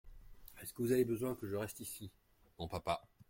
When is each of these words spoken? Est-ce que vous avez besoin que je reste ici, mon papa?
Est-ce 0.59 0.73
que 0.73 0.81
vous 0.81 0.93
avez 0.93 1.05
besoin 1.05 1.35
que 1.35 1.45
je 1.47 1.55
reste 1.55 1.79
ici, 1.79 2.09
mon 2.57 2.67
papa? 2.67 3.07